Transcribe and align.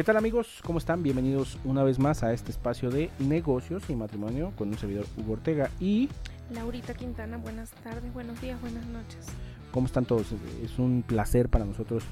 ¿Qué 0.00 0.04
tal 0.04 0.16
amigos? 0.16 0.62
¿Cómo 0.64 0.78
están? 0.78 1.02
Bienvenidos 1.02 1.58
una 1.62 1.82
vez 1.82 1.98
más 1.98 2.22
a 2.22 2.32
este 2.32 2.52
espacio 2.52 2.88
de 2.88 3.10
negocios 3.18 3.82
y 3.90 3.94
matrimonio 3.94 4.50
con 4.56 4.68
un 4.68 4.78
servidor 4.78 5.04
Hugo 5.18 5.34
Ortega 5.34 5.68
y... 5.78 6.08
Laurita 6.54 6.94
Quintana, 6.94 7.36
buenas 7.36 7.70
tardes, 7.84 8.10
buenos 8.14 8.40
días, 8.40 8.58
buenas 8.62 8.86
noches. 8.86 9.26
¿Cómo 9.72 9.84
están 9.84 10.06
todos? 10.06 10.28
Es 10.64 10.78
un 10.78 11.04
placer 11.06 11.50
para 11.50 11.66
nosotros 11.66 12.04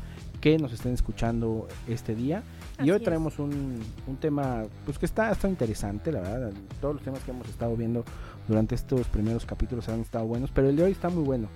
que 0.42 0.58
nos 0.58 0.74
estén 0.74 0.92
escuchando 0.92 1.66
este 1.88 2.14
día. 2.14 2.42
Y 2.76 2.82
Así 2.82 2.90
hoy 2.90 2.98
es. 2.98 3.04
traemos 3.04 3.38
un, 3.38 3.80
un 4.06 4.16
tema 4.18 4.64
pues 4.84 4.98
que 4.98 5.06
está, 5.06 5.30
está 5.30 5.48
interesante, 5.48 6.12
la 6.12 6.20
verdad. 6.20 6.52
Todos 6.82 6.96
los 6.96 7.02
temas 7.02 7.20
que 7.22 7.30
hemos 7.30 7.48
estado 7.48 7.74
viendo 7.74 8.04
durante 8.48 8.74
estos 8.74 9.06
primeros 9.06 9.46
capítulos 9.46 9.88
han 9.88 10.02
estado 10.02 10.26
buenos, 10.26 10.50
pero 10.50 10.68
el 10.68 10.76
de 10.76 10.82
hoy 10.82 10.92
está 10.92 11.08
muy 11.08 11.24
bueno. 11.24 11.48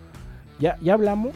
Ya, 0.59 0.79
ya 0.81 0.95
hablamos 0.95 1.35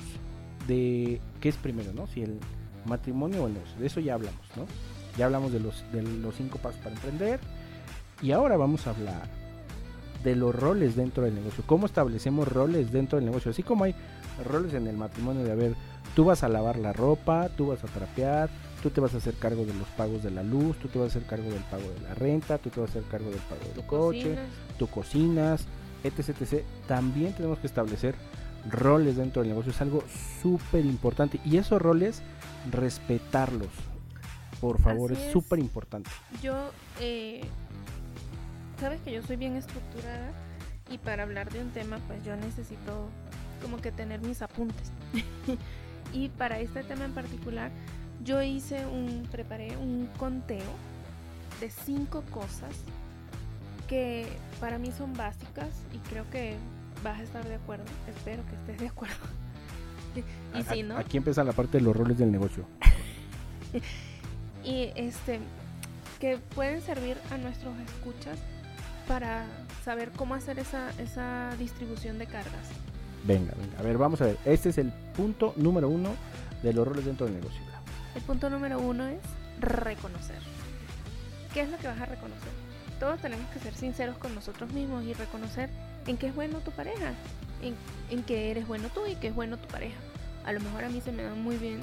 de 0.67 1.21
qué 1.43 1.51
es 1.51 1.57
primero, 1.57 1.93
¿no? 1.93 2.07
Si 2.07 2.23
el 2.23 2.41
matrimonio 2.87 3.45
o 3.45 3.47
el 3.47 3.55
negocio. 3.55 3.79
De 3.79 3.87
eso 3.87 4.01
ya 4.01 4.15
hablamos, 4.15 4.41
¿no? 4.57 4.67
Ya 5.19 5.27
hablamos 5.27 5.53
de 5.53 5.61
los, 5.61 5.85
de 5.93 6.03
los 6.03 6.35
cinco 6.35 6.59
pasos 6.59 6.79
para 6.81 6.95
emprender. 6.95 7.41
Y 8.23 8.33
ahora 8.33 8.57
vamos 8.57 8.87
a 8.87 8.91
hablar 8.91 9.29
de 10.25 10.35
los 10.35 10.55
roles 10.55 10.97
dentro 10.97 11.25
del 11.25 11.35
negocio. 11.35 11.63
¿Cómo 11.67 11.87
establecemos 11.87 12.49
roles 12.49 12.93
dentro 12.93 13.19
del 13.19 13.27
negocio? 13.27 13.51
Así 13.51 13.63
como 13.63 13.85
hay 13.85 13.95
roles 14.45 14.75
en 14.75 14.87
el 14.87 14.97
matrimonio 14.97 15.45
de, 15.45 15.53
a 15.53 15.55
ver, 15.55 15.75
tú 16.15 16.25
vas 16.25 16.43
a 16.43 16.49
lavar 16.49 16.79
la 16.79 16.93
ropa, 16.93 17.49
tú 17.57 17.69
vas 17.69 17.85
a 17.85 17.87
trapear, 17.87 18.51
tú 18.83 18.91
te 18.91 19.01
vas 19.01 19.15
a 19.15 19.19
hacer 19.19 19.35
cargo 19.35 19.65
de 19.65 19.75
los 19.75 19.89
pagos 19.97 20.23
de 20.23 20.31
la 20.31 20.43
luz, 20.43 20.77
tú 20.79 20.89
te 20.89 20.99
vas 20.99 21.07
a 21.07 21.19
hacer 21.19 21.29
cargo 21.29 21.51
del 21.51 21.63
pago 21.65 21.83
de 21.83 22.01
la 22.01 22.15
renta, 22.15 22.59
tú 22.59 22.71
te 22.71 22.81
vas 22.81 22.91
a 22.91 22.99
hacer 22.99 23.11
cargo 23.11 23.31
del 23.31 23.41
pago 23.41 23.61
del 23.75 23.87
coche, 23.87 24.35
Cocinas, 24.35 24.49
tú 24.79 24.87
cocinas, 24.89 25.67
etc, 26.05 26.41
etc. 26.41 26.65
También 26.87 27.33
tenemos 27.35 27.59
que 27.59 27.67
establecer 27.67 28.15
roles 28.71 29.17
dentro 29.17 29.43
del 29.43 29.51
negocio. 29.51 29.73
Es 29.73 29.81
algo 29.81 30.03
súper 30.43 30.85
importante. 30.85 31.41
Y 31.45 31.57
esos 31.57 31.81
roles, 31.81 32.23
respetarlos. 32.71 33.69
Por 34.61 34.81
favor, 34.81 35.13
Así 35.13 35.21
es 35.21 35.27
es. 35.29 35.33
súper 35.33 35.59
importante. 35.59 36.11
Yo, 36.43 36.71
eh, 37.01 37.43
sabes 38.81 39.01
que 39.03 39.13
yo 39.13 39.23
soy 39.23 39.37
bien 39.37 39.57
estructurada 39.57 40.31
y 40.91 40.99
para 40.99 41.25
hablar 41.25 41.53
de 41.53 41.61
un 41.61 41.71
tema, 41.71 41.99
pues 42.07 42.25
yo 42.25 42.37
necesito 42.37 43.09
como 43.63 43.79
que 43.79 43.93
tener 43.93 44.21
mis 44.21 44.43
apuntes. 44.43 44.93
y 46.13 46.29
para 46.31 46.59
este 46.61 46.83
tema 46.85 47.05
en 47.05 47.13
particular, 47.13 47.71
yo 48.25 48.43
hice 48.43 48.87
un, 48.87 49.29
preparé 49.31 49.77
un 49.77 50.09
conteo 50.19 50.73
de 51.61 51.71
cinco 51.71 52.23
cosas 52.31 52.71
que 53.89 54.27
para 54.61 54.79
mí 54.79 54.91
son 54.91 55.15
básicas 55.15 55.69
y 55.93 55.99
creo 56.09 56.29
que 56.31 56.57
vas 57.03 57.21
a 57.21 57.23
estar 57.23 57.47
de 57.47 57.55
acuerdo. 57.55 57.85
Espero 58.09 58.43
que 58.47 58.57
estés 58.57 58.79
de 58.79 58.89
acuerdo. 58.89 59.15
y 60.59 60.63
si 60.63 60.83
no, 60.83 60.97
Aquí 60.97 61.17
empieza 61.17 61.45
la 61.45 61.53
parte 61.53 61.79
de 61.79 61.85
los 61.85 61.97
roles 61.97 62.19
del 62.19 62.31
negocio. 62.33 62.67
y 64.65 64.91
este 64.95 65.41
que 66.21 66.39
pueden 66.55 66.81
servir 66.81 67.19
a 67.31 67.37
nuestros 67.37 67.79
escuchas 67.81 68.39
para 69.07 69.47
saber 69.85 70.11
cómo 70.13 70.35
hacer 70.35 70.59
esa, 70.59 70.91
esa 70.99 71.55
distribución 71.59 72.19
de 72.19 72.27
cargas. 72.27 72.69
Venga, 73.25 73.53
venga. 73.57 73.79
A 73.79 73.83
ver, 73.83 73.99
vamos 73.99 74.21
a 74.21 74.27
ver. 74.27 74.39
Este 74.45 74.71
es 74.71 74.79
el 74.79 74.93
punto 75.17 75.53
número 75.57 75.89
uno 75.89 76.11
de 76.63 76.73
los 76.73 76.87
roles 76.87 77.05
dentro 77.05 77.27
del 77.27 77.37
negocio. 77.37 77.61
El 78.15 78.23
punto 78.23 78.49
número 78.49 78.79
uno 78.79 79.07
es 79.07 79.21
reconocer. 79.61 80.39
¿Qué 81.53 81.61
es 81.61 81.71
lo 81.71 81.77
que 81.77 81.87
vas 81.87 82.01
a 82.01 82.07
reconocer? 82.07 82.49
Todos 82.99 83.21
tenemos 83.21 83.47
que 83.51 83.59
ser 83.59 83.75
sinceros 83.75 84.17
con 84.17 84.35
nosotros 84.35 84.73
mismos 84.73 85.05
y 85.05 85.13
reconocer 85.13 85.69
en 86.07 86.17
qué 86.17 86.29
es 86.29 86.35
bueno 86.35 86.61
tu 86.61 86.71
pareja, 86.71 87.15
en, 87.63 87.75
en 88.11 88.25
qué 88.25 88.51
eres 88.51 88.67
bueno 88.67 88.89
tú 88.95 89.07
y 89.07 89.15
qué 89.17 89.29
es 89.29 89.35
bueno 89.35 89.57
tu 89.57 89.69
pareja. 89.69 89.97
A 90.45 90.53
lo 90.53 90.61
mejor 90.61 90.85
a 90.85 90.89
mí 90.89 91.01
se 91.01 91.13
me 91.13 91.23
dan 91.23 91.43
muy 91.43 91.57
bien 91.57 91.81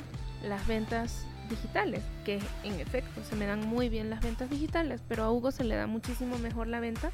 las 0.47 0.65
ventas 0.67 1.25
digitales, 1.49 2.01
que 2.25 2.39
en 2.63 2.79
efecto 2.79 3.21
se 3.29 3.35
me 3.35 3.45
dan 3.45 3.67
muy 3.67 3.89
bien 3.89 4.09
las 4.09 4.21
ventas 4.21 4.49
digitales, 4.49 5.01
pero 5.07 5.23
a 5.23 5.31
Hugo 5.31 5.51
se 5.51 5.63
le 5.63 5.75
da 5.75 5.87
muchísimo 5.87 6.37
mejor 6.37 6.67
la 6.67 6.79
venta 6.79 7.11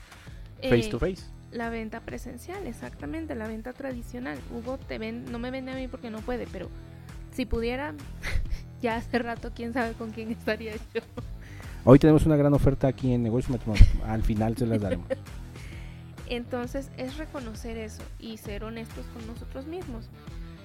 eh, 0.62 0.70
Face 0.70 0.90
to 0.90 1.00
face. 1.00 1.24
La 1.52 1.70
venta 1.70 2.02
presencial, 2.02 2.68
exactamente, 2.68 3.34
la 3.34 3.48
venta 3.48 3.74
tradicional. 3.74 4.38
Hugo 4.54 4.78
te 4.78 5.00
ven, 5.00 5.26
no 5.32 5.40
me 5.40 5.50
vende 5.52 5.72
a 5.72 5.76
mí 5.76 5.88
porque 5.88 6.10
no 6.12 6.20
puede, 6.20 6.48
pero 6.52 6.70
si 7.34 7.46
pudiera, 7.46 7.94
ya 8.82 8.98
hace 8.98 9.20
rato 9.20 9.52
quién 9.56 9.74
sabe 9.74 9.94
con 9.94 10.12
quién 10.12 10.32
estaría 10.32 10.76
yo. 10.94 11.02
Hoy 11.86 11.98
tenemos 11.98 12.26
una 12.26 12.36
gran 12.36 12.54
oferta 12.54 12.88
aquí 12.88 13.14
en 13.14 13.24
Negocio 13.24 13.52
Matrimonio. 13.52 13.86
Al 14.06 14.22
final 14.22 14.56
se 14.58 14.68
las 14.68 14.82
daremos. 14.82 15.08
Entonces 16.30 16.90
es 16.98 17.18
reconocer 17.18 17.78
eso 17.78 18.02
y 18.20 18.38
ser 18.38 18.64
honestos 18.64 19.06
con 19.14 19.26
nosotros 19.28 19.66
mismos. 19.66 20.06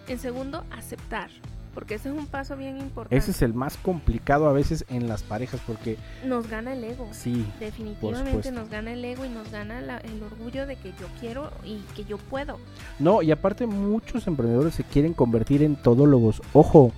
En 0.06 0.18
segundo, 0.18 0.64
aceptar, 0.70 1.30
porque 1.72 1.94
ese 1.94 2.10
es 2.10 2.14
un 2.14 2.26
paso 2.26 2.56
bien 2.56 2.76
importante. 2.78 3.16
Ese 3.16 3.30
es 3.30 3.40
el 3.40 3.54
más 3.54 3.78
complicado 3.78 4.46
a 4.48 4.52
veces 4.52 4.84
en 4.90 5.08
las 5.08 5.22
parejas 5.22 5.60
porque 5.66 5.96
Nos 6.26 6.48
gana 6.48 6.74
el 6.74 6.84
ego. 6.84 7.08
sí, 7.12 7.46
Definitivamente 7.58 8.52
nos 8.52 8.68
gana 8.68 8.92
el 8.92 9.02
ego 9.04 9.24
y 9.24 9.30
nos 9.30 9.50
gana 9.50 9.80
la- 9.80 9.96
el 9.98 10.22
orgullo 10.22 10.66
de 10.66 10.76
que 10.76 10.90
yo 11.00 11.06
quiero 11.20 11.50
y 11.64 11.78
que 11.96 12.04
yo 12.04 12.18
puedo. 12.18 12.58
No, 12.98 13.22
y 13.22 13.30
aparte 13.30 13.66
muchos 13.66 14.26
emprendedores 14.26 14.74
se 14.74 14.84
quieren 14.84 15.14
convertir 15.14 15.62
en 15.62 15.74
todólogos. 15.76 16.42
Ojo, 16.52 16.92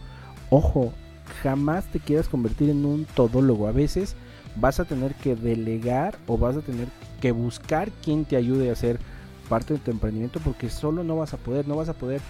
ojo, 0.50 0.92
jamás 1.42 1.86
te 1.86 2.00
quieras 2.00 2.28
convertir 2.28 2.68
en 2.70 2.84
un 2.84 3.04
todólogo. 3.04 3.68
A 3.68 3.72
veces 3.72 4.16
vas 4.56 4.80
a 4.80 4.84
tener 4.84 5.14
que 5.14 5.36
delegar 5.36 6.18
o 6.26 6.36
vas 6.38 6.56
a 6.56 6.60
tener 6.60 6.88
que 7.16 7.32
buscar 7.32 7.90
quien 8.04 8.24
te 8.24 8.36
ayude 8.36 8.70
a 8.70 8.72
hacer 8.72 8.98
parte 9.48 9.74
de 9.74 9.80
tu 9.80 9.90
emprendimiento 9.90 10.40
porque 10.40 10.70
solo 10.70 11.04
no 11.04 11.16
vas 11.16 11.34
a 11.34 11.36
poder, 11.36 11.68
no 11.68 11.76
vas 11.76 11.88
a 11.88 11.94
poder 11.94 12.20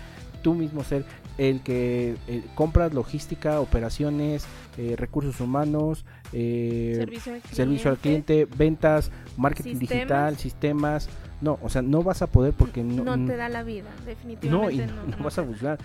tú 0.42 0.54
mismo 0.54 0.84
ser 0.84 1.04
el 1.38 1.60
que 1.60 2.16
eh, 2.28 2.44
compras 2.54 2.94
logística, 2.94 3.60
operaciones, 3.60 4.46
eh, 4.78 4.94
recursos 4.96 5.40
humanos, 5.40 6.04
eh, 6.32 6.94
Servicio 6.96 7.34
al 7.34 7.40
cliente. 7.40 7.56
servicio 7.56 7.90
al 7.90 7.98
cliente, 7.98 8.48
ventas, 8.56 9.10
marketing 9.36 9.78
Sistemas. 9.78 9.90
digital, 9.90 10.36
sistemas. 10.36 11.08
No, 11.40 11.58
o 11.62 11.68
sea, 11.68 11.82
no 11.82 12.02
vas 12.02 12.22
a 12.22 12.28
poder 12.28 12.54
porque 12.54 12.82
no, 12.82 13.04
no, 13.04 13.26
te 13.26 13.36
da 13.36 13.48
la 13.48 13.62
vida, 13.62 13.90
no, 13.98 14.06
definitivamente 14.06 14.74
y 14.74 14.78
no. 14.78 14.86
no, 14.86 15.02
no 15.06 15.16
no 15.16 15.24
vas 15.24 15.38
a 15.38 15.44
funcionar. 15.44 15.78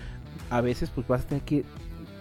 A 0.49 0.61
veces 0.61 0.89
pues 0.93 1.07
vas 1.07 1.21
a 1.23 1.27
tener 1.27 1.43
que 1.43 1.65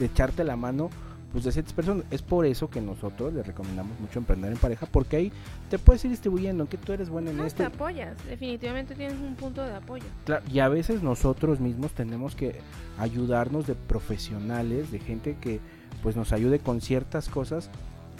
echarte 0.01 0.43
la 0.43 0.57
mano 0.57 0.91
pues 1.33 1.45
de 1.45 1.53
ciertas 1.53 1.73
personas. 1.75 2.05
Es 2.11 2.23
por 2.23 2.45
eso 2.47 2.69
que 2.71 2.81
nosotros 2.81 3.33
les 3.33 3.47
recomendamos 3.47 3.99
mucho 4.01 4.19
emprender 4.19 4.51
en 4.53 4.59
pareja 4.59 4.87
porque 4.91 5.17
ahí 5.17 5.33
te 5.69 5.79
puedes 5.79 6.05
ir 6.05 6.11
distribuyendo 6.11 6.69
que 6.69 6.77
tú 6.77 6.93
eres 6.93 7.09
bueno 7.09 7.31
en 7.31 7.37
No, 7.37 7.43
te 7.43 7.49
este. 7.49 7.65
apoyas, 7.65 8.17
definitivamente 8.29 8.95
tienes 8.95 9.19
un 9.21 9.35
punto 9.37 9.63
de 9.63 9.75
apoyo. 9.75 10.05
Claro, 10.25 10.43
y 10.53 10.59
a 10.59 10.69
veces 10.69 11.03
nosotros 11.03 11.61
mismos 11.61 11.93
tenemos 11.93 12.35
que 12.35 12.61
ayudarnos 12.99 13.67
de 13.67 13.75
profesionales, 13.75 14.91
de 14.91 14.99
gente 14.99 15.37
que 15.41 15.61
pues 16.03 16.17
nos 16.17 16.33
ayude 16.33 16.59
con 16.59 16.81
ciertas 16.81 17.29
cosas 17.29 17.71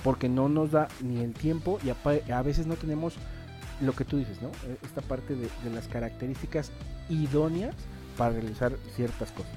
porque 0.05 0.29
no 0.29 0.49
nos 0.49 0.71
da 0.71 0.89
ni 1.03 1.19
el 1.21 1.33
tiempo 1.35 1.79
y 1.85 1.91
apa- 1.91 2.15
a 2.33 2.43
veces 2.43 2.67
no 2.67 2.75
tenemos 2.77 3.15
lo 3.81 3.93
que 3.93 4.05
tú 4.05 4.19
dices, 4.19 4.41
¿no? 4.43 4.49
Eh, 4.69 4.77
Esta 4.83 5.01
parte 5.03 5.35
de, 5.35 5.49
de 5.65 5.71
las 5.75 5.89
características 5.89 6.71
idóneas 7.09 7.75
para 8.17 8.33
realizar 8.33 8.73
ciertas 8.95 9.33
cosas. 9.33 9.53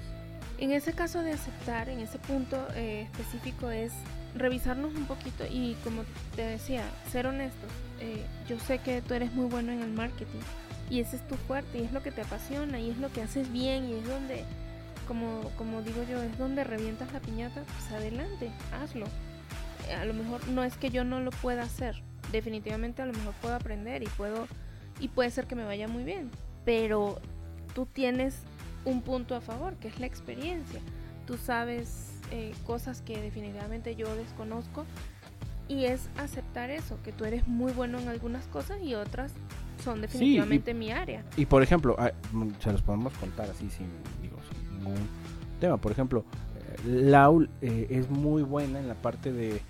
En 0.59 0.71
ese 0.71 0.93
caso 0.93 1.21
de 1.21 1.31
aceptar, 1.31 1.89
en 1.89 1.99
ese 1.99 2.19
punto 2.19 2.57
eh, 2.75 3.07
específico 3.11 3.69
es 3.69 3.91
revisarnos 4.35 4.95
un 4.95 5.05
poquito 5.05 5.45
y 5.49 5.75
como 5.83 6.03
te 6.35 6.43
decía, 6.43 6.83
ser 7.11 7.27
honestos. 7.27 7.69
Eh, 7.99 8.25
yo 8.47 8.59
sé 8.59 8.79
que 8.79 9.01
tú 9.01 9.13
eres 9.13 9.33
muy 9.33 9.45
bueno 9.45 9.71
en 9.71 9.81
el 9.81 9.91
marketing 9.91 10.39
y 10.89 10.99
ese 10.99 11.17
es 11.17 11.27
tu 11.27 11.35
fuerte 11.35 11.79
y 11.79 11.83
es 11.83 11.91
lo 11.91 12.03
que 12.03 12.11
te 12.11 12.21
apasiona 12.21 12.79
y 12.79 12.89
es 12.89 12.97
lo 12.97 13.11
que 13.11 13.21
haces 13.21 13.51
bien 13.51 13.85
y 13.85 13.93
es 13.93 14.07
donde, 14.07 14.43
como, 15.07 15.41
como 15.57 15.81
digo 15.81 16.03
yo, 16.09 16.21
es 16.21 16.37
donde 16.37 16.63
revientas 16.63 17.11
la 17.13 17.19
piñata, 17.19 17.63
pues 17.63 17.91
adelante, 17.91 18.51
hazlo. 18.81 19.05
A 19.99 20.05
lo 20.05 20.13
mejor 20.13 20.47
no 20.47 20.63
es 20.63 20.77
que 20.77 20.89
yo 20.89 21.03
no 21.03 21.19
lo 21.19 21.31
pueda 21.31 21.63
hacer, 21.63 22.01
definitivamente 22.31 23.01
a 23.01 23.05
lo 23.05 23.13
mejor 23.13 23.33
puedo 23.41 23.55
aprender 23.55 24.03
y 24.03 24.07
puedo 24.07 24.47
y 24.99 25.09
puede 25.09 25.31
ser 25.31 25.47
que 25.47 25.55
me 25.55 25.65
vaya 25.65 25.87
muy 25.87 26.03
bien, 26.03 26.29
pero 26.65 27.19
tú 27.73 27.85
tienes 27.85 28.35
un 28.85 29.01
punto 29.01 29.35
a 29.35 29.41
favor, 29.41 29.75
que 29.75 29.87
es 29.87 29.99
la 29.99 30.05
experiencia. 30.05 30.79
Tú 31.25 31.37
sabes 31.37 32.13
eh, 32.31 32.53
cosas 32.65 33.01
que 33.01 33.21
definitivamente 33.21 33.95
yo 33.95 34.13
desconozco 34.15 34.85
y 35.67 35.85
es 35.85 36.09
aceptar 36.17 36.69
eso, 36.69 36.97
que 37.03 37.11
tú 37.11 37.25
eres 37.25 37.47
muy 37.47 37.71
bueno 37.71 37.99
en 37.99 38.09
algunas 38.09 38.45
cosas 38.47 38.81
y 38.81 38.95
otras 38.95 39.33
son 39.83 40.01
definitivamente 40.01 40.73
mi 40.73 40.91
área. 40.91 41.23
Y 41.37 41.45
por 41.45 41.63
ejemplo, 41.63 41.95
ah, 41.99 42.11
mm, 42.31 42.49
se 42.59 42.71
los 42.71 42.81
podemos 42.81 43.13
contar 43.13 43.49
así 43.49 43.69
sin, 43.69 43.87
digo, 44.21 44.37
sin 44.51 44.79
ningún 44.79 45.07
tema. 45.59 45.77
Por 45.77 45.91
ejemplo, 45.91 46.25
eh, 46.57 46.81
Lau 46.85 47.47
eh, 47.61 47.87
es 47.89 48.09
muy 48.09 48.43
buena 48.43 48.79
en 48.79 48.87
la 48.87 48.95
parte 48.95 49.31
de 49.31 49.61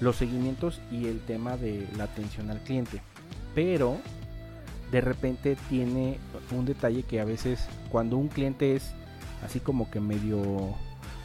los 0.00 0.16
seguimientos 0.16 0.80
y 0.90 1.06
el 1.06 1.20
tema 1.20 1.56
de 1.56 1.86
la 1.96 2.04
atención 2.04 2.50
al 2.50 2.60
cliente. 2.60 3.00
Pero 3.54 3.98
de 4.94 5.00
repente 5.00 5.56
tiene 5.68 6.18
un 6.56 6.64
detalle 6.66 7.02
que 7.02 7.20
a 7.20 7.24
veces 7.24 7.66
cuando 7.90 8.16
un 8.16 8.28
cliente 8.28 8.76
es 8.76 8.94
así 9.44 9.58
como 9.58 9.90
que 9.90 9.98
medio 9.98 10.40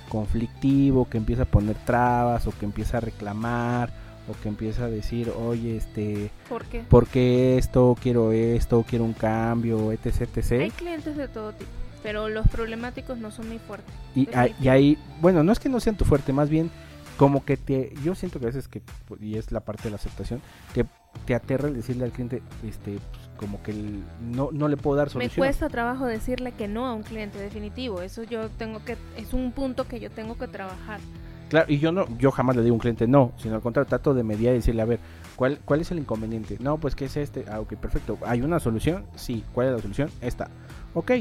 conflictivo, 0.10 1.08
que 1.08 1.18
empieza 1.18 1.44
a 1.44 1.46
poner 1.46 1.76
trabas 1.86 2.48
o 2.48 2.52
que 2.52 2.66
empieza 2.66 2.98
a 2.98 3.02
reclamar 3.02 3.92
o 4.28 4.34
que 4.42 4.50
empieza 4.50 4.86
a 4.86 4.90
decir, 4.90 5.32
oye, 5.38 5.78
este, 5.78 6.32
¿Por 6.50 6.66
qué? 6.66 6.84
porque 6.90 7.58
esto, 7.60 7.96
quiero 8.02 8.32
esto, 8.32 8.84
quiero 8.88 9.06
un 9.06 9.14
cambio, 9.14 9.92
etc, 9.92 10.22
etc. 10.36 10.52
Hay 10.62 10.72
clientes 10.72 11.16
de 11.16 11.28
todo 11.28 11.52
tipo, 11.54 11.70
pero 12.02 12.28
los 12.30 12.48
problemáticos 12.48 13.20
no 13.20 13.30
son 13.30 13.50
muy 13.50 13.60
fuertes. 13.60 13.94
Y, 14.16 14.28
hay- 14.34 14.56
y 14.60 14.68
ahí, 14.68 14.98
bueno, 15.22 15.44
no 15.44 15.52
es 15.52 15.60
que 15.60 15.70
no 15.70 15.80
sean 15.80 15.96
tu 15.96 16.06
fuerte, 16.06 16.34
más 16.34 16.50
bien 16.50 16.72
como 17.18 17.44
que 17.44 17.58
te, 17.58 17.94
yo 18.04 18.16
siento 18.16 18.40
que 18.40 18.46
a 18.46 18.48
veces 18.48 18.68
que, 18.68 18.82
y 19.20 19.36
es 19.38 19.52
la 19.52 19.60
parte 19.60 19.84
de 19.84 19.90
la 19.92 19.98
aceptación, 19.98 20.42
te, 20.74 20.86
te 21.26 21.36
aterra 21.36 21.68
el 21.68 21.76
decirle 21.76 22.06
al 22.06 22.12
cliente, 22.12 22.42
este, 22.68 22.94
pues, 23.12 23.29
como 23.40 23.64
que 23.64 23.72
el- 23.72 24.04
no, 24.22 24.50
no 24.52 24.68
le 24.68 24.76
puedo 24.76 24.98
dar 24.98 25.08
Me 25.08 25.12
solución. 25.14 25.38
cuesta 25.48 25.70
trabajo 25.70 26.06
decirle 26.06 26.52
que 26.52 26.68
no 26.68 26.86
a 26.86 26.94
un 26.94 27.04
cliente 27.04 27.40
definitivo. 27.40 28.02
Eso 28.02 28.24
yo 28.24 28.50
tengo 28.50 28.84
que, 28.84 28.98
es 29.16 29.34
un 29.34 29.54
punto 29.54 29.88
que 29.88 30.00
yo 30.02 30.12
tengo 30.12 30.38
que 30.38 30.48
trabajar. 30.48 31.00
Claro, 31.48 31.66
y 31.72 31.80
yo 31.80 31.92
no, 31.92 32.06
yo 32.20 32.30
jamás 32.32 32.56
le 32.58 32.62
digo 32.64 32.74
a 32.74 32.76
un 32.76 32.80
cliente 32.80 33.08
no, 33.08 33.32
sino 33.38 33.56
al 33.56 33.62
contrario, 33.62 33.88
trato 33.88 34.14
de 34.14 34.24
mediar 34.24 34.54
y 34.54 34.58
decirle, 34.58 34.82
a 34.82 34.86
ver, 34.86 35.00
¿cuál, 35.36 35.60
cuál 35.66 35.82
es 35.82 35.90
el 35.90 35.98
inconveniente? 36.00 36.58
No, 36.60 36.78
pues 36.78 36.94
que 36.96 37.06
es 37.06 37.18
este, 37.18 37.46
ah, 37.50 37.60
ok, 37.62 37.74
perfecto. 37.76 38.18
¿Hay 38.26 38.42
una 38.42 38.60
solución? 38.60 39.06
Sí, 39.16 39.44
¿cuál 39.54 39.68
es 39.70 39.74
la 39.74 39.82
solución? 39.82 40.10
Esta. 40.22 40.50
Ok, 40.94 41.12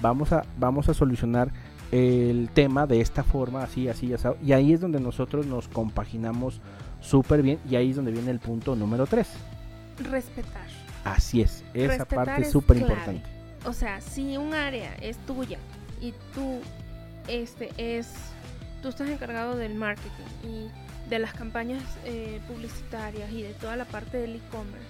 vamos 0.00 0.32
a, 0.32 0.44
vamos 0.58 0.88
a 0.88 0.94
solucionar 0.94 1.52
el 1.92 2.48
tema 2.52 2.86
de 2.88 3.00
esta 3.00 3.22
forma, 3.22 3.62
así, 3.62 3.88
así, 3.88 4.12
así. 4.12 4.26
Y 4.42 4.52
ahí 4.52 4.72
es 4.72 4.80
donde 4.80 4.98
nosotros 4.98 5.46
nos 5.46 5.68
compaginamos 5.68 6.60
súper 7.00 7.42
bien 7.42 7.60
y 7.70 7.76
ahí 7.76 7.90
es 7.90 7.96
donde 7.96 8.10
viene 8.10 8.32
el 8.32 8.40
punto 8.40 8.74
número 8.74 9.06
3. 9.06 9.28
Respetar. 10.10 10.66
Así 11.06 11.40
es, 11.42 11.62
esa 11.74 11.88
Respetar 11.88 12.24
parte 12.26 12.42
es 12.42 12.50
súper 12.52 12.78
importante. 12.78 13.22
O 13.64 13.72
sea, 13.72 14.00
si 14.00 14.36
un 14.36 14.54
área 14.54 14.94
es 14.96 15.16
tuya 15.26 15.58
y 16.00 16.12
tú 16.34 16.60
este 17.28 17.70
es 17.78 18.08
tú 18.82 18.88
estás 18.88 19.08
encargado 19.08 19.56
del 19.56 19.74
marketing 19.74 20.24
y 20.44 21.08
de 21.10 21.18
las 21.18 21.32
campañas 21.34 21.82
eh, 22.04 22.40
publicitarias 22.48 23.30
y 23.32 23.42
de 23.42 23.52
toda 23.54 23.76
la 23.76 23.84
parte 23.84 24.16
del 24.18 24.36
e-commerce, 24.36 24.86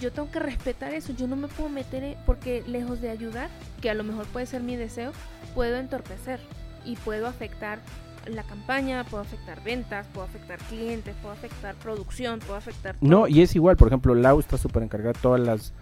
yo 0.00 0.12
tengo 0.12 0.30
que 0.30 0.38
respetar 0.38 0.94
eso. 0.94 1.12
Yo 1.14 1.26
no 1.26 1.36
me 1.36 1.48
puedo 1.48 1.68
meter 1.68 2.04
en- 2.04 2.16
porque 2.26 2.62
lejos 2.66 3.00
de 3.00 3.10
ayudar, 3.10 3.48
que 3.80 3.90
a 3.90 3.94
lo 3.94 4.04
mejor 4.04 4.26
puede 4.26 4.46
ser 4.46 4.62
mi 4.62 4.76
deseo, 4.76 5.12
puedo 5.54 5.76
entorpecer 5.78 6.40
y 6.84 6.96
puedo 6.96 7.26
afectar 7.26 7.78
la 8.26 8.42
campaña, 8.44 9.04
puedo 9.04 9.22
afectar 9.22 9.62
ventas, 9.64 10.06
puedo 10.12 10.26
afectar 10.26 10.58
clientes, 10.68 11.14
puedo 11.22 11.32
afectar 11.34 11.74
producción, 11.76 12.38
puedo 12.40 12.56
afectar 12.56 12.96
todo. 12.96 13.08
No, 13.10 13.28
y 13.28 13.42
es 13.42 13.54
igual, 13.56 13.76
por 13.76 13.88
ejemplo, 13.88 14.14
Lau 14.14 14.38
está 14.40 14.56
súper 14.58 14.82
encargada 14.82 15.12
de 15.14 15.18
todas 15.20 15.40
las 15.40 15.72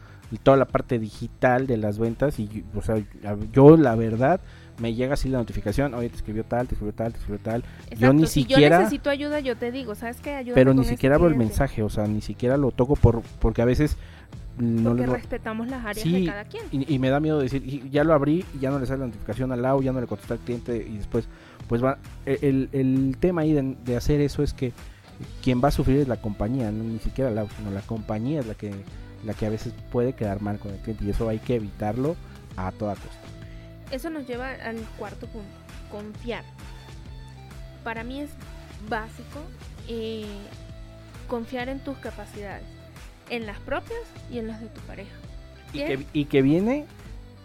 toda 0.45 0.57
la 0.57 0.65
parte 0.67 1.01
digital 1.01 1.67
de 1.67 1.77
las 1.77 1.99
ventas 1.99 2.39
y 2.39 2.65
o 2.77 2.83
sea, 2.83 3.03
yo 3.53 3.77
la 3.77 3.97
verdad 3.97 4.41
me 4.79 4.95
llega 4.95 5.15
así 5.15 5.29
la 5.29 5.39
notificación, 5.39 5.93
oye, 5.93 6.09
te 6.09 6.15
escribió 6.15 6.45
tal, 6.45 6.69
te 6.69 6.75
escribió 6.77 6.95
tal, 6.95 7.13
te 7.13 7.19
escribió 7.19 7.41
tal, 7.43 7.65
yo 7.99 8.13
ni 8.13 8.27
si 8.29 8.43
siquiera- 8.43 8.77
yo 8.77 8.83
necesito 8.85 9.11
ayuda, 9.11 9.41
yo 9.41 9.57
te 9.57 9.73
digo, 9.73 9.97
¿sabes 9.97 10.19
qué? 10.21 10.31
Ayúdame 10.37 10.55
pero 10.55 10.73
ni 10.73 10.85
siquiera 10.85 11.17
abro 11.17 11.27
el 11.27 11.35
cliente". 11.35 11.51
mensaje, 11.53 11.83
o 11.83 11.91
sea, 11.91 12.07
ni 12.07 12.21
siquiera 12.21 12.57
lo 12.57 12.71
toco 12.71 12.95
por 12.95 13.23
porque 13.41 13.61
a 13.61 13.65
veces 13.65 13.97
no 14.57 14.91
Porque 14.91 15.07
le 15.07 15.13
respetamos 15.15 15.67
las 15.67 15.85
áreas 15.85 15.99
Sí, 16.05 16.21
de 16.21 16.27
cada 16.27 16.45
quien. 16.45 16.63
y, 16.71 16.95
y 16.95 16.99
me 17.01 17.11
da 17.11 17.19
miedo 17.19 17.41
decir, 17.41 17.91
ya 17.91 18.05
lo 18.05 18.15
abrí, 18.15 18.45
ya 18.61 18.71
no 18.71 18.79
le 18.79 18.87
sale 18.87 19.01
la 19.01 19.07
notificación 19.07 19.51
al 19.51 19.63
Lau, 19.63 19.83
ya 19.83 19.93
no 19.93 20.01
le 20.01 20.07
contesta 20.07 20.35
al 20.35 20.41
cliente 20.41 20.77
y 20.77 20.97
después, 20.99 21.27
pues 21.71 21.85
va, 21.85 21.99
el, 22.27 22.69
el 22.73 23.17
tema 23.21 23.43
ahí 23.43 23.53
de, 23.53 23.77
de 23.85 23.97
hacer 23.97 24.21
eso 24.21 24.43
es 24.43 24.53
que 24.53 24.73
quien 25.41 25.63
va 25.63 25.69
a 25.69 25.71
sufrir 25.71 25.99
es 25.99 26.09
la 26.09 26.21
compañía, 26.21 26.73
no 26.73 26.83
ni 26.83 26.99
siquiera 26.99 27.31
Lau, 27.31 27.47
sino 27.57 27.71
la 27.71 27.83
compañía 27.83 28.41
es 28.41 28.47
la 28.47 28.55
que, 28.55 28.73
la 29.25 29.35
que 29.35 29.47
a 29.47 29.51
veces 29.51 29.73
puede 29.93 30.15
quedar 30.15 30.41
mal 30.41 30.59
con 30.59 30.73
el 30.73 30.79
cliente 30.81 31.05
y 31.05 31.11
eso 31.11 31.29
hay 31.29 31.39
que 31.39 31.55
evitarlo 31.55 32.17
a 32.57 32.73
toda 32.73 32.97
costa. 32.97 33.21
Eso 33.93 34.11
nos 34.11 34.27
lleva 34.27 34.51
al 34.51 34.79
cuarto 34.99 35.29
punto, 35.29 35.49
confiar. 35.93 36.43
Para 37.85 38.03
mí 38.03 38.19
es 38.21 38.31
básico 38.89 39.39
eh, 39.87 40.27
confiar 41.29 41.69
en 41.69 41.79
tus 41.79 41.97
capacidades, 41.99 42.67
en 43.29 43.47
las 43.47 43.61
propias 43.61 44.01
y 44.29 44.39
en 44.39 44.49
las 44.49 44.61
de 44.61 44.67
tu 44.71 44.81
pareja. 44.81 45.15
Y 45.73 45.79
que, 45.79 46.07
y 46.15 46.25
que 46.25 46.43
viene 46.43 46.87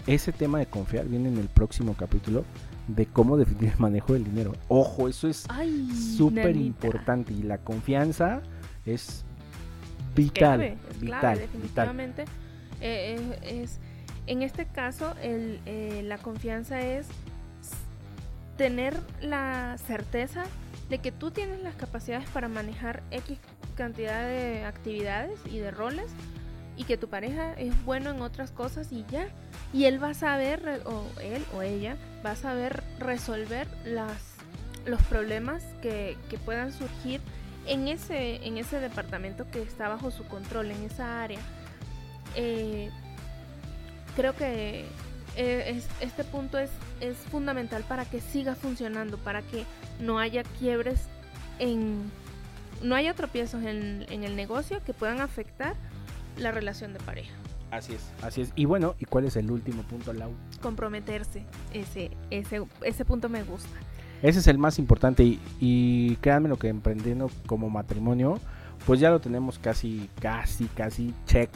ese 0.07 0.31
tema 0.31 0.59
de 0.59 0.65
confiar, 0.65 1.05
viene 1.05 1.29
en 1.29 1.37
el 1.37 1.47
próximo 1.47 1.95
capítulo 1.95 2.45
de 2.87 3.05
cómo 3.05 3.37
definir 3.37 3.71
el 3.73 3.79
manejo 3.79 4.13
del 4.13 4.23
dinero. 4.23 4.53
Ojo, 4.67 5.07
eso 5.07 5.27
es 5.27 5.47
súper 6.17 6.55
importante 6.55 7.33
y 7.33 7.43
la 7.43 7.57
confianza 7.57 8.41
es 8.85 9.23
vital, 10.15 10.59
Clave, 10.59 10.77
es 10.91 10.99
vital, 10.99 11.19
clave, 11.19 11.35
vital. 11.35 11.39
definitivamente. 11.39 12.21
Eh, 12.81 13.17
eh, 13.41 13.61
es, 13.63 13.79
en 14.27 14.41
este 14.41 14.65
caso, 14.65 15.13
el, 15.21 15.59
eh, 15.65 16.01
la 16.03 16.17
confianza 16.17 16.81
es 16.81 17.07
tener 18.57 18.97
la 19.21 19.77
certeza 19.85 20.43
de 20.89 20.99
que 20.99 21.11
tú 21.11 21.31
tienes 21.31 21.61
las 21.61 21.75
capacidades 21.75 22.29
para 22.29 22.47
manejar 22.47 23.03
X 23.11 23.37
cantidad 23.75 24.25
de 24.25 24.63
actividades 24.63 25.39
y 25.51 25.59
de 25.59 25.69
roles 25.69 26.05
y 26.77 26.85
que 26.85 26.97
tu 26.97 27.09
pareja 27.09 27.53
es 27.53 27.73
bueno 27.85 28.11
en 28.11 28.21
otras 28.21 28.51
cosas 28.51 28.91
y 28.91 29.05
ya. 29.09 29.27
Y 29.75 29.85
él 29.85 30.01
va 30.01 30.11
a 30.11 30.13
saber, 30.13 30.81
o 30.85 31.03
él 31.21 31.43
o 31.53 31.61
ella, 31.61 31.97
va 32.25 32.31
a 32.31 32.35
saber 32.37 32.81
resolver 32.97 33.67
las, 33.83 34.21
los 34.85 35.01
problemas 35.03 35.61
que, 35.81 36.17
que 36.29 36.37
puedan 36.37 36.71
surgir 36.71 37.19
en 37.67 37.89
ese, 37.89 38.45
en 38.47 38.57
ese 38.57 38.79
departamento 38.79 39.45
que 39.51 39.61
está 39.61 39.89
bajo 39.89 40.11
su 40.11 40.23
control, 40.27 40.71
en 40.71 40.81
esa 40.83 41.21
área. 41.21 41.39
Eh, 42.35 42.89
creo 44.15 44.33
que 44.33 44.85
eh, 45.35 45.73
es- 45.75 45.89
este 45.99 46.23
punto 46.23 46.57
es, 46.57 46.69
es 47.01 47.17
fundamental 47.17 47.83
para 47.83 48.05
que 48.05 48.21
siga 48.21 48.55
funcionando, 48.55 49.17
para 49.17 49.41
que 49.41 49.65
no 49.99 50.19
haya 50.19 50.43
quiebres 50.57 51.01
en... 51.59 52.09
No 52.81 52.95
haya 52.95 53.13
tropiezos 53.13 53.61
en, 53.63 54.05
en 54.09 54.23
el 54.23 54.37
negocio 54.37 54.81
que 54.85 54.93
puedan 54.93 55.19
afectar 55.19 55.75
la 56.37 56.51
relación 56.51 56.93
de 56.93 56.99
pareja. 56.99 57.33
Así 57.75 57.93
es. 57.93 58.01
Así 58.23 58.41
es. 58.41 58.51
Y 58.55 58.65
bueno, 58.65 58.95
¿y 58.99 59.05
cuál 59.05 59.25
es 59.25 59.35
el 59.35 59.51
último 59.51 59.83
punto, 59.83 60.13
Lau? 60.13 60.31
Comprometerse, 60.61 61.43
ese, 61.73 62.11
ese, 62.31 62.61
ese 62.83 63.05
punto 63.05 63.29
me 63.29 63.43
gusta. 63.43 63.69
Ese 64.21 64.39
es 64.39 64.47
el 64.47 64.57
más 64.57 64.79
importante 64.79 65.23
y, 65.23 65.39
y 65.59 66.15
créanme 66.17 66.49
lo 66.49 66.57
que 66.57 66.69
emprendiendo 66.69 67.29
como 67.47 67.69
matrimonio, 67.69 68.39
pues 68.85 68.99
ya 68.99 69.09
lo 69.09 69.19
tenemos 69.19 69.59
casi, 69.59 70.09
casi, 70.21 70.65
casi 70.67 71.13
check 71.25 71.49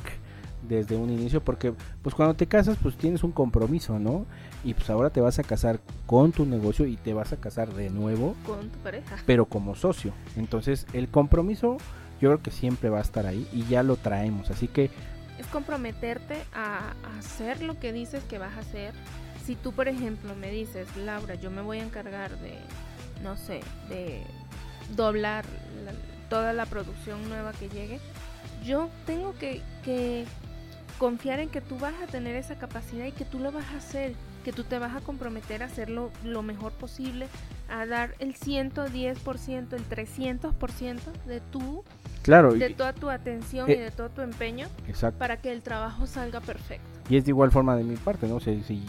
desde 0.67 0.97
un 0.97 1.09
inicio 1.09 1.41
porque 1.41 1.73
pues 2.03 2.13
cuando 2.13 2.35
te 2.35 2.45
casas 2.45 2.77
pues 2.81 2.95
tienes 2.97 3.23
un 3.23 3.31
compromiso, 3.31 3.97
¿no? 3.97 4.25
Y 4.63 4.73
pues 4.73 4.89
ahora 4.89 5.09
te 5.09 5.21
vas 5.21 5.39
a 5.39 5.43
casar 5.43 5.79
con 6.05 6.31
tu 6.33 6.45
negocio 6.45 6.85
y 6.85 6.97
te 6.97 7.13
vas 7.13 7.31
a 7.31 7.37
casar 7.37 7.73
de 7.73 7.89
nuevo, 7.89 8.35
Con 8.45 8.67
tu 8.69 8.77
pareja. 8.79 9.15
pero 9.25 9.45
como 9.45 9.75
socio. 9.75 10.11
Entonces 10.35 10.85
el 10.93 11.07
compromiso 11.07 11.77
yo 12.21 12.29
creo 12.29 12.41
que 12.43 12.51
siempre 12.51 12.89
va 12.89 12.97
a 12.97 13.01
estar 13.01 13.25
ahí 13.25 13.47
y 13.53 13.63
ya 13.63 13.81
lo 13.83 13.95
traemos, 13.95 14.51
así 14.51 14.67
que 14.67 14.91
es 15.39 15.47
comprometerte 15.47 16.43
a, 16.53 16.93
hacer 17.17 17.61
lo 17.61 17.79
que 17.79 17.93
dices 17.93 18.23
que 18.25 18.37
vas 18.37 18.55
a 18.57 18.59
hacer. 18.59 18.93
Si 19.45 19.55
tú, 19.55 19.71
por 19.71 19.87
ejemplo, 19.87 20.35
me 20.35 20.51
dices, 20.51 20.87
Laura, 20.97 21.35
yo 21.35 21.49
me 21.49 21.61
voy 21.61 21.79
a 21.79 21.83
encargar 21.83 22.37
de, 22.39 22.53
no 23.23 23.35
sé, 23.37 23.61
de 23.87 24.21
doblar 24.95 25.45
la- 25.85 25.93
toda 26.29 26.53
la 26.53 26.65
producción 26.65 27.27
nueva 27.29 27.53
que 27.53 27.69
llegue, 27.69 27.99
yo 28.63 28.89
tengo 29.05 29.33
que, 29.39 29.61
que 29.83 30.25
confiar 30.99 31.39
en 31.39 31.49
que 31.49 31.61
tú 31.61 31.79
vas 31.79 31.95
a 32.03 32.07
tener 32.07 32.35
esa 32.35 32.59
capacidad 32.59 33.05
y 33.05 33.11
que 33.11 33.25
tú 33.25 33.39
lo 33.39 33.51
vas 33.51 33.65
a 33.73 33.77
hacer, 33.77 34.13
que 34.43 34.51
tú 34.51 34.63
te 34.63 34.77
vas 34.77 34.95
a 34.95 35.01
comprometer 35.01 35.63
a 35.63 35.67
hacerlo 35.67 36.11
lo 36.23 36.43
mejor 36.43 36.73
posible, 36.73 37.27
a 37.69 37.85
dar 37.85 38.15
el 38.19 38.35
110%, 38.35 39.73
el 39.73 39.89
300% 39.89 41.11
de 41.25 41.39
tu, 41.39 41.83
claro, 42.29 42.53
de 42.53 42.69
toda 42.71 42.93
tu 42.93 43.09
atención 43.09 43.69
Eh, 43.69 43.73
y 43.73 43.79
de 43.79 43.91
todo 43.91 44.09
tu 44.09 44.21
empeño 44.21 44.67
exacto. 44.87 45.17
para 45.19 45.37
que 45.37 45.51
el 45.51 45.61
trabajo 45.61 46.05
salga 46.07 46.39
perfecto. 46.41 46.85
Y 47.09 47.17
es 47.17 47.25
de 47.25 47.31
igual 47.31 47.51
forma 47.51 47.75
de 47.75 47.83
mi 47.83 47.95
parte, 47.97 48.27
¿no? 48.27 48.39
Si, 48.39 48.61
si 48.63 48.83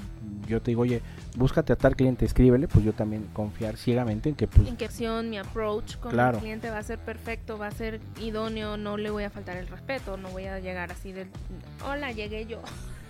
yo 0.47 0.61
te 0.61 0.73
digo, 0.73 0.83
oye, 0.83 1.01
búscate 1.37 1.73
a 1.73 1.77
tal 1.77 1.95
cliente, 1.97 2.25
escríbele, 2.25 2.67
pues 2.69 2.85
yo 2.85 2.93
también 2.93 3.27
confiar 3.33 3.77
ciegamente 3.77 4.29
en 4.29 4.35
que 4.35 4.47
pues 4.47 4.69
En 4.69 4.77
qué 4.77 4.85
acción, 4.87 5.31
mi 5.31 5.39
approach 5.39 5.97
con 5.97 6.13
Claro. 6.13 6.37
el 6.39 6.43
cliente 6.43 6.71
va 6.71 6.79
a 6.79 6.83
ser 6.83 6.99
perfecto, 6.99 7.57
va 7.57 7.69
a 7.69 7.71
ser 7.71 8.01
idóneo, 8.21 8.77
no 8.77 8.97
le 8.97 9.11
voy 9.11 9.25
a 9.25 9.31
faltar 9.31 9.57
el 9.57 9.69
respeto, 9.69 10.17
no 10.17 10.29
voy 10.31 10.47
a 10.47 10.59
llegar 10.61 10.91
así 10.93 11.13
del 11.13 11.29
hola, 11.89 12.13
llegué 12.13 12.47
yo. 12.47 12.61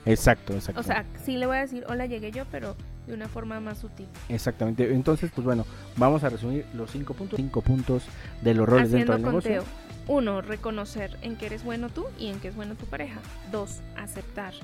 exacto, 0.06 0.52
exacto. 0.54 0.80
O 0.80 0.84
sea, 0.84 1.04
sí 1.24 1.36
le 1.38 1.46
voy 1.46 1.56
a 1.56 1.60
decir 1.60 1.84
hola, 1.88 2.06
llegué 2.06 2.30
yo, 2.30 2.44
pero 2.50 2.76
de 3.06 3.14
una 3.14 3.28
forma 3.28 3.58
más 3.60 3.78
sutil. 3.78 4.06
Exactamente. 4.28 4.92
Entonces, 4.92 5.30
pues 5.34 5.44
bueno, 5.44 5.64
vamos 5.96 6.22
a 6.24 6.28
resumir 6.28 6.66
los 6.74 6.90
cinco 6.90 7.14
puntos. 7.14 7.36
Cinco 7.36 7.60
puntos 7.62 8.04
de 8.42 8.54
los 8.54 8.68
roles 8.68 8.88
Haciendo 8.88 9.12
dentro 9.14 9.30
del 9.30 9.34
conteo. 9.42 9.52
negocio. 9.62 9.74
Uno, 10.08 10.40
reconocer 10.42 11.16
en 11.22 11.36
qué 11.36 11.46
eres 11.46 11.62
bueno 11.64 11.88
tú 11.88 12.06
y 12.18 12.28
en 12.28 12.40
qué 12.40 12.48
es 12.48 12.56
bueno 12.56 12.74
tu 12.74 12.86
pareja. 12.86 13.20
Dos, 13.52 13.80
aceptar. 13.96 14.54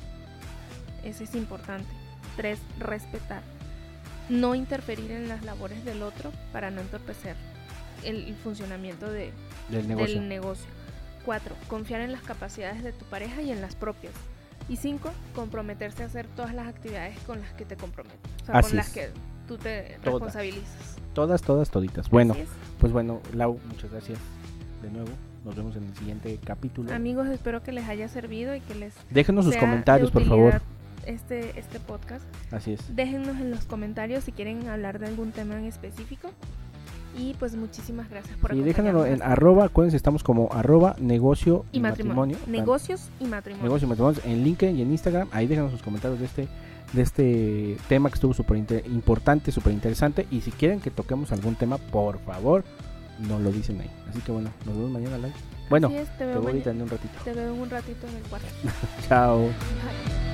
Ese 1.04 1.24
es 1.24 1.34
importante. 1.34 1.88
Tres, 2.36 2.58
respetar. 2.78 3.42
No 4.28 4.54
interferir 4.54 5.10
en 5.12 5.28
las 5.28 5.44
labores 5.44 5.84
del 5.84 6.02
otro 6.02 6.32
para 6.52 6.70
no 6.70 6.80
entorpecer 6.80 7.36
el, 8.02 8.24
el 8.26 8.34
funcionamiento 8.36 9.10
de, 9.10 9.32
Del 9.68 9.86
negocio. 9.86 10.16
del 10.16 10.28
negocio. 10.28 10.66
Cuatro, 11.24 11.54
confiar 11.68 12.00
en 12.00 12.12
las 12.12 12.22
capacidades 12.22 12.82
de 12.82 12.92
tu 12.92 13.04
pareja 13.06 13.40
y 13.42 13.50
en 13.50 13.60
las 13.60 13.74
propias. 13.76 14.12
Y 14.68 14.76
cinco, 14.76 15.10
comprometerse 15.34 16.02
a 16.02 16.06
hacer 16.06 16.26
todas 16.28 16.54
las 16.54 16.66
actividades 16.66 17.18
con 17.20 17.40
las 17.40 17.52
que 17.52 17.64
te 17.64 17.76
comprometes. 17.76 18.18
O 18.42 18.46
sea, 18.46 18.54
Así 18.56 18.70
con 18.70 18.76
las 18.78 18.90
que 18.90 19.10
tú 19.46 19.58
te 19.58 19.98
Todas. 20.02 20.04
responsabilizas. 20.04 20.96
Todas, 21.14 21.42
todas, 21.42 21.70
toditas. 21.70 22.10
Bueno, 22.10 22.34
pues 22.80 22.92
bueno, 22.92 23.20
Lau, 23.32 23.58
muchas 23.68 23.90
gracias 23.90 24.18
de 24.82 24.90
nuevo. 24.90 25.10
Nos 25.44 25.54
vemos 25.54 25.76
en 25.76 25.84
el 25.84 25.94
siguiente 25.96 26.38
capítulo. 26.44 26.92
Amigos, 26.92 27.28
espero 27.28 27.62
que 27.62 27.70
les 27.70 27.88
haya 27.88 28.08
servido 28.08 28.56
y 28.56 28.60
que 28.60 28.74
les 28.74 28.94
Déjenos 29.10 29.44
sus 29.44 29.56
comentarios, 29.56 30.10
por 30.10 30.24
favor. 30.24 30.60
Este, 31.06 31.56
este 31.56 31.78
podcast. 31.78 32.24
Así 32.50 32.72
es. 32.72 32.96
Déjennos 32.96 33.36
en 33.36 33.52
los 33.52 33.64
comentarios 33.64 34.24
si 34.24 34.32
quieren 34.32 34.68
hablar 34.68 34.98
de 34.98 35.06
algún 35.06 35.30
tema 35.30 35.56
en 35.56 35.66
específico. 35.66 36.32
Y 37.18 37.34
pues 37.34 37.54
muchísimas 37.56 38.08
gracias 38.10 38.36
por 38.38 38.54
Y 38.54 38.60
déjenlo 38.62 39.06
en 39.06 39.22
arroba, 39.22 39.64
acuérdense, 39.64 39.96
estamos 39.96 40.22
como 40.22 40.48
arroba 40.52 40.94
negocio 40.98 41.64
y 41.72 41.80
matrimonio. 41.80 42.36
matrimonio. 42.36 42.60
Negocios 42.60 43.08
y 43.20 43.24
matrimonio. 43.24 43.62
Negocio 43.64 43.86
y 43.86 43.88
matrimonio 43.88 44.20
en 44.24 44.44
LinkedIn 44.44 44.76
y 44.78 44.82
en 44.82 44.90
Instagram. 44.90 45.28
Ahí 45.32 45.46
déjanos 45.46 45.72
sus 45.72 45.82
comentarios 45.82 46.20
de 46.20 46.26
este 46.26 46.48
de 46.92 47.02
este 47.02 47.76
tema 47.88 48.08
que 48.10 48.14
estuvo 48.14 48.32
súper 48.32 48.58
importante, 48.86 49.50
súper 49.50 49.72
interesante. 49.72 50.26
Y 50.30 50.40
si 50.42 50.52
quieren 50.52 50.80
que 50.80 50.90
toquemos 50.90 51.32
algún 51.32 51.56
tema, 51.56 51.78
por 51.78 52.18
favor, 52.20 52.64
nos 53.28 53.40
lo 53.40 53.50
dicen 53.50 53.80
ahí. 53.80 53.90
Así 54.08 54.20
que 54.20 54.30
bueno, 54.32 54.50
nos 54.64 54.76
vemos 54.76 54.90
mañana. 54.90 55.18
Lai. 55.18 55.32
Bueno, 55.68 55.88
es, 55.88 56.08
te 56.10 56.18
te 56.18 56.26
veo, 56.26 56.34
voy 56.36 56.44
maña- 56.44 56.50
ahorita 56.52 56.70
en 56.70 56.82
un 56.82 56.88
ratito. 56.88 57.14
te 57.24 57.32
veo 57.32 57.54
en 57.54 57.60
un 57.60 57.70
ratito 57.70 58.06
en 58.06 58.16
el 58.16 58.22
cuarto. 58.24 58.46
Chao. 59.08 59.38
Bye. 59.40 60.25